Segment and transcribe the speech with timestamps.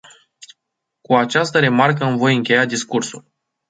[1.01, 3.27] Cu această remarcă îmi voi încheia discursul.